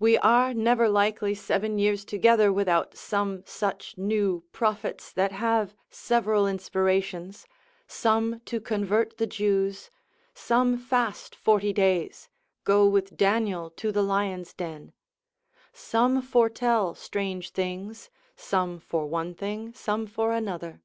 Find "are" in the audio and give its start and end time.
0.18-0.52